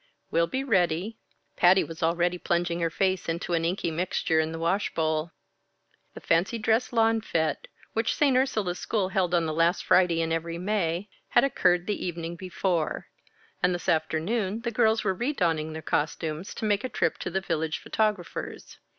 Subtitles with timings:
[0.31, 1.19] "We'll be ready!"
[1.57, 5.29] Patty was already plunging her face into an inky mixture in the wash bowl.
[6.15, 8.35] The fancy dress lawn fête, which St.
[8.35, 13.09] Ursula's School held on the last Friday in every May, had occurred the evening before;
[13.61, 17.39] and this afternoon the girls were redonning their costumes to make a trip to the
[17.39, 18.79] village photographer's.